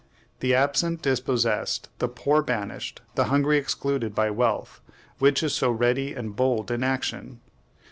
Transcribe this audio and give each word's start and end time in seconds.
The 0.39 0.55
absent 0.55 1.03
dispossessed, 1.03 1.87
the 1.99 2.07
poor 2.07 2.41
banished, 2.41 3.01
the 3.13 3.25
hungry 3.25 3.59
excluded 3.59 4.15
by 4.15 4.31
wealth, 4.31 4.81
which 5.19 5.43
is 5.43 5.53
so 5.53 5.69
ready 5.69 6.15
and 6.15 6.35
bold 6.35 6.71
in 6.71 6.83
action! 6.83 7.39